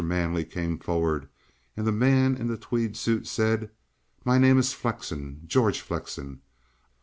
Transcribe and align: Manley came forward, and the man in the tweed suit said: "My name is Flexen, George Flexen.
Manley 0.03 0.45
came 0.45 0.79
forward, 0.79 1.29
and 1.77 1.85
the 1.85 1.91
man 1.91 2.35
in 2.35 2.47
the 2.47 2.57
tweed 2.57 2.97
suit 2.97 3.27
said: 3.27 3.69
"My 4.25 4.39
name 4.39 4.57
is 4.57 4.73
Flexen, 4.73 5.41
George 5.45 5.79
Flexen. 5.79 6.41